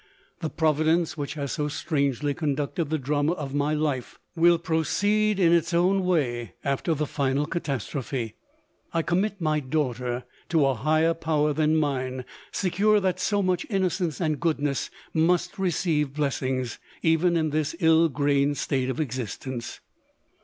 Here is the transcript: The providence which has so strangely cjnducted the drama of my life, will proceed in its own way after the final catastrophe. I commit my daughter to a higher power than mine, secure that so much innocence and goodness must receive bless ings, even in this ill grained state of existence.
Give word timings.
The 0.39 0.49
providence 0.49 1.15
which 1.15 1.35
has 1.35 1.51
so 1.51 1.67
strangely 1.67 2.33
cjnducted 2.33 2.89
the 2.89 2.97
drama 2.97 3.33
of 3.33 3.53
my 3.53 3.75
life, 3.75 4.17
will 4.35 4.57
proceed 4.57 5.39
in 5.39 5.53
its 5.53 5.75
own 5.75 6.03
way 6.03 6.55
after 6.63 6.95
the 6.95 7.05
final 7.05 7.45
catastrophe. 7.45 8.33
I 8.95 9.03
commit 9.03 9.39
my 9.39 9.59
daughter 9.59 10.23
to 10.49 10.65
a 10.65 10.73
higher 10.73 11.13
power 11.13 11.53
than 11.53 11.75
mine, 11.77 12.25
secure 12.51 12.99
that 12.99 13.19
so 13.19 13.43
much 13.43 13.67
innocence 13.69 14.19
and 14.19 14.39
goodness 14.39 14.89
must 15.13 15.59
receive 15.59 16.13
bless 16.15 16.41
ings, 16.41 16.79
even 17.03 17.37
in 17.37 17.51
this 17.51 17.75
ill 17.79 18.09
grained 18.09 18.57
state 18.57 18.89
of 18.89 18.99
existence. 18.99 19.81